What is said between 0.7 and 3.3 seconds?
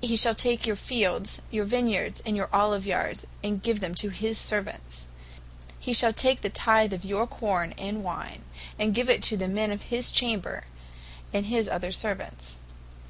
fields, your vine yards, and your olive yards,